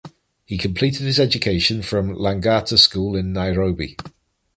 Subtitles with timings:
[0.45, 3.97] He completed his education from Lang’ata High School in Nairobi.